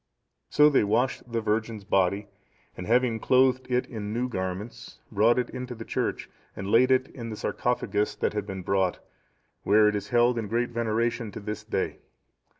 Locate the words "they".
0.67-0.83